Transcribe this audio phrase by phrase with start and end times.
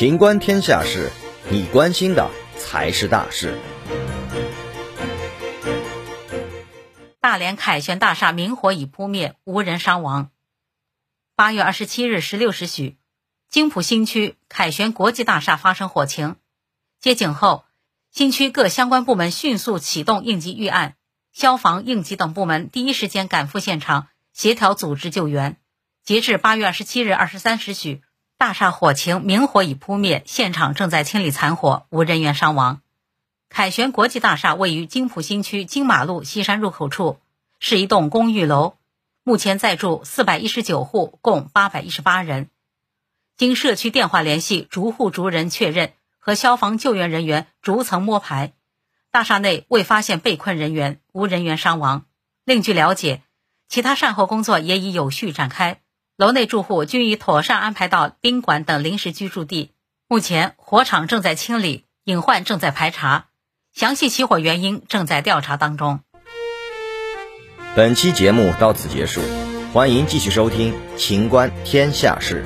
[0.00, 1.10] 情观天下事，
[1.50, 3.58] 你关心的才是大事。
[7.20, 10.30] 大连凯旋大厦明火已扑灭，无人伤亡。
[11.36, 12.96] 八月二十七日十六时许，
[13.50, 16.36] 金浦新区凯旋国际大厦发生火情，
[16.98, 17.64] 接警后，
[18.10, 20.94] 新区各相关部门迅速启动应急预案，
[21.30, 25.59] 消防、应急等部门第一时间赶赴现场，协调组织救援。
[26.10, 28.02] 截至八月二十七日二十三时许。
[28.36, 32.80] 大厦火情明火已扑灭，现场正在清理残火，无人员伤亡。
[33.48, 37.20] 凯旋国际大厦位于金浦新区金马路西山入口处，
[37.60, 38.74] 是一栋公寓楼，
[39.22, 42.50] 目前在住四百一十九户，共八百一十八人。
[43.36, 48.52] 经社区电话联系，逐户逐人确认和消防救援人员逐层摸排，
[49.12, 52.06] 大厦内未发现被困人员，无人员伤亡。
[52.44, 53.22] 另据了解，
[53.68, 55.80] 其他善后工作也已有序展开。
[56.20, 59.70] 楼内住户均已妥善安排到宾馆等临时居住地。
[60.06, 63.28] 目前火场正在清理，隐患正在排查，
[63.72, 66.00] 详细起火原因正在调查当中。
[67.74, 69.22] 本期节目到此结束，
[69.72, 72.44] 欢迎继续收听《秦观天下事》。